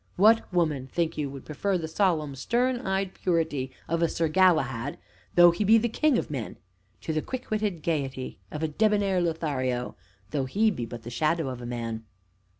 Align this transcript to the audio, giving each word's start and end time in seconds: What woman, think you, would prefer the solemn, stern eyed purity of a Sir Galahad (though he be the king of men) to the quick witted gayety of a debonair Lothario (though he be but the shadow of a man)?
What 0.15 0.51
woman, 0.51 0.87
think 0.87 1.15
you, 1.15 1.29
would 1.29 1.45
prefer 1.45 1.77
the 1.77 1.87
solemn, 1.87 2.33
stern 2.33 2.79
eyed 2.79 3.13
purity 3.13 3.71
of 3.87 4.01
a 4.01 4.07
Sir 4.09 4.29
Galahad 4.29 4.97
(though 5.35 5.51
he 5.51 5.63
be 5.63 5.77
the 5.77 5.89
king 5.89 6.17
of 6.17 6.31
men) 6.31 6.57
to 7.01 7.13
the 7.13 7.21
quick 7.21 7.51
witted 7.51 7.83
gayety 7.83 8.39
of 8.49 8.63
a 8.63 8.67
debonair 8.67 9.21
Lothario 9.21 9.95
(though 10.31 10.45
he 10.45 10.71
be 10.71 10.87
but 10.87 11.03
the 11.03 11.11
shadow 11.11 11.49
of 11.49 11.61
a 11.61 11.67
man)? 11.67 12.03